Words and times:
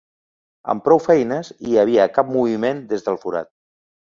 Amb 0.73 0.81
prou 0.87 1.01
feines 1.03 1.51
hi 1.71 1.77
havia 1.83 2.09
cap 2.17 2.33
moviment 2.39 2.83
des 2.95 3.07
del 3.11 3.21
forat. 3.27 3.53